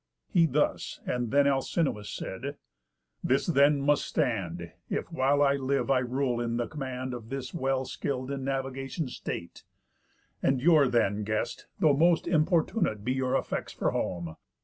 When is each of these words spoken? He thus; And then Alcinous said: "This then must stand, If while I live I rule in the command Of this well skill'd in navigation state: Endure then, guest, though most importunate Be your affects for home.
He 0.31 0.47
thus; 0.47 0.99
And 1.05 1.29
then 1.29 1.45
Alcinous 1.45 2.09
said: 2.09 2.57
"This 3.23 3.45
then 3.45 3.79
must 3.79 4.03
stand, 4.03 4.71
If 4.89 5.11
while 5.11 5.43
I 5.43 5.53
live 5.53 5.91
I 5.91 5.99
rule 5.99 6.41
in 6.41 6.57
the 6.57 6.65
command 6.65 7.13
Of 7.13 7.29
this 7.29 7.53
well 7.53 7.85
skill'd 7.85 8.31
in 8.31 8.43
navigation 8.43 9.07
state: 9.09 9.63
Endure 10.41 10.87
then, 10.87 11.23
guest, 11.23 11.67
though 11.79 11.93
most 11.95 12.25
importunate 12.27 13.03
Be 13.05 13.11
your 13.13 13.35
affects 13.35 13.73
for 13.73 13.91
home. 13.91 14.37